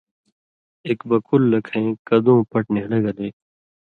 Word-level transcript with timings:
ایک 0.87 0.99
بکُلوۡ 1.09 1.49
لکٙھیں 1.51 1.87
کدُوں 2.07 2.39
پٹ 2.51 2.63
نھیلہ 2.73 2.97
گلے 3.05 3.29